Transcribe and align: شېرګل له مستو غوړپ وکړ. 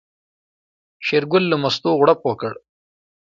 شېرګل 1.05 1.43
له 1.51 1.57
مستو 1.61 1.91
غوړپ 1.99 2.19
وکړ. 2.25 2.53